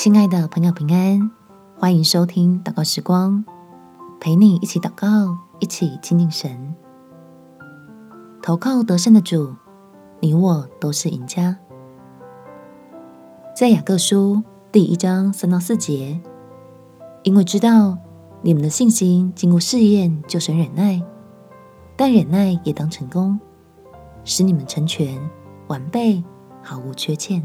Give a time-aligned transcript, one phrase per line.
[0.00, 1.28] 亲爱的朋友，平安，
[1.76, 3.44] 欢迎收听祷告时光，
[4.20, 6.72] 陪你一起祷告，一起亲近神，
[8.40, 9.52] 投靠得胜的主，
[10.20, 11.58] 你我都是赢家。
[13.56, 16.20] 在雅各书第一章三到四节，
[17.24, 17.98] 因为知道
[18.40, 21.02] 你们的信心经过试验，就生忍耐，
[21.96, 23.36] 但忍耐也当成功，
[24.22, 25.20] 使你们成全
[25.66, 26.22] 完备，
[26.62, 27.42] 毫无缺欠。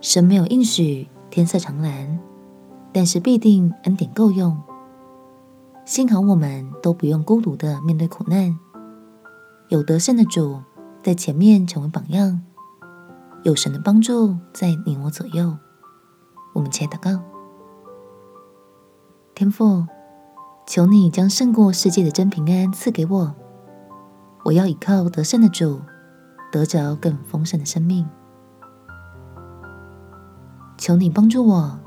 [0.00, 2.18] 神没有应许天色常蓝，
[2.92, 4.56] 但是必定恩典够用。
[5.84, 8.56] 幸好我们都不用孤独的面对苦难，
[9.68, 10.62] 有得胜的主
[11.02, 12.42] 在前面成为榜样，
[13.42, 15.56] 有神的帮助在你我左右。
[16.54, 17.20] 我们且祷告：
[19.34, 19.84] 天父，
[20.66, 23.34] 求你将胜过世界的真平安赐给我，
[24.44, 25.80] 我要倚靠得胜的主，
[26.52, 28.06] 得着更丰盛的生命。
[30.78, 31.78] 求你帮助我，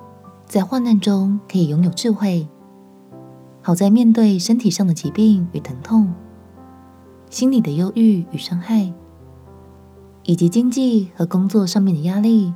[0.45, 2.45] 在患难中可以拥有智慧，
[3.61, 6.13] 好在面对身体上的疾病与疼痛、
[7.29, 8.93] 心理的忧郁与伤害，
[10.23, 12.53] 以及经济和工作上面的压力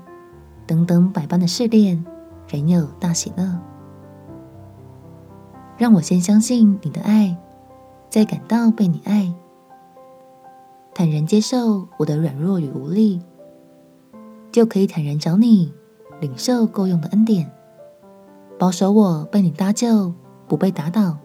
[0.67, 2.05] 等等百般的试炼，
[2.49, 3.57] 仍有大喜乐。
[5.77, 7.37] 让我先相信你的爱，
[8.09, 9.33] 再感到被你爱，
[10.93, 13.21] 坦然接受我的软弱与无力，
[14.51, 15.73] 就可以坦然找你。
[16.19, 17.51] 领受够用的恩典，
[18.57, 20.13] 保守我被你搭救，
[20.47, 21.17] 不被打倒。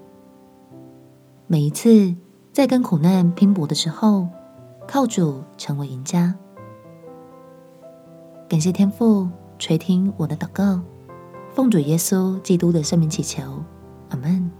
[1.46, 2.14] 每一次
[2.52, 4.28] 在跟苦难拼搏的时候，
[4.86, 6.34] 靠主成为赢家。
[8.48, 10.80] 感谢天父垂听我的祷告，
[11.54, 13.42] 奉主耶稣基督的圣名祈求，
[14.08, 14.50] 阿门。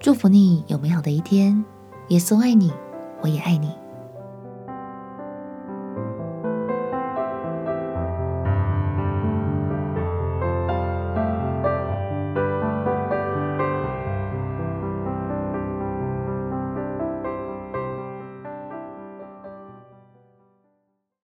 [0.00, 1.64] 祝福你有美好的一天。
[2.08, 2.72] 耶稣爱你，
[3.20, 3.70] 我也爱你。